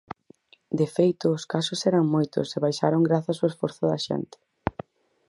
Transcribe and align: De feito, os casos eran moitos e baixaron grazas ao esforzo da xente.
De 0.79 0.87
feito, 0.95 1.25
os 1.37 1.43
casos 1.53 1.79
eran 1.89 2.05
moitos 2.15 2.47
e 2.55 2.57
baixaron 2.65 3.01
grazas 3.09 3.37
ao 3.39 3.49
esforzo 3.51 3.81
da 3.91 3.99
xente. 4.07 4.37